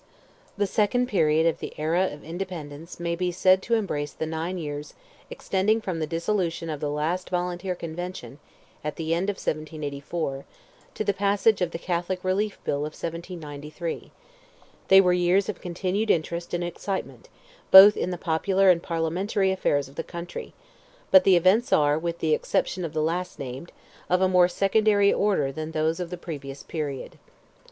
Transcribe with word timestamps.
The 0.57 0.65
second 0.65 1.05
period 1.05 1.45
of 1.45 1.59
the 1.59 1.75
era 1.77 2.07
of 2.11 2.23
independence 2.23 2.99
may 2.99 3.15
be 3.15 3.31
said 3.31 3.61
to 3.61 3.75
embrace 3.75 4.13
the 4.13 4.25
nine 4.25 4.57
years 4.57 4.95
extending 5.29 5.79
from 5.79 5.99
the 5.99 6.07
dissolution 6.07 6.71
of 6.71 6.79
the 6.79 6.89
last 6.89 7.29
Volunteer 7.29 7.75
Convention, 7.75 8.39
at 8.83 8.95
the 8.95 9.13
end 9.13 9.29
of 9.29 9.35
1784, 9.35 10.43
to 10.95 11.03
the 11.03 11.13
passage 11.13 11.61
of 11.61 11.69
the 11.69 11.77
Catholic 11.77 12.23
Relief 12.23 12.57
Bill 12.63 12.77
of 12.77 12.93
1793. 12.97 14.09
They 14.87 14.99
were 14.99 15.13
years 15.13 15.47
of 15.49 15.61
continued 15.61 16.09
interest 16.09 16.55
and 16.55 16.63
excitement, 16.63 17.29
both 17.69 17.95
in 17.95 18.09
the 18.09 18.17
popular 18.17 18.71
and 18.71 18.81
parliamentary 18.81 19.51
affairs 19.51 19.87
of 19.87 19.93
the 19.97 20.03
country; 20.03 20.55
but 21.11 21.25
the 21.25 21.35
events 21.35 21.71
are, 21.71 21.99
with 21.99 22.17
the 22.17 22.33
exception 22.33 22.83
of 22.83 22.93
the 22.93 23.03
last 23.03 23.37
named, 23.37 23.71
of 24.09 24.19
a 24.19 24.27
more 24.27 24.47
secondary 24.47 25.13
order 25.13 25.51
than 25.51 25.73
those 25.73 25.99
of 25.99 26.09
the 26.09 26.17
previous 26.17 26.63
period. 26.63 27.19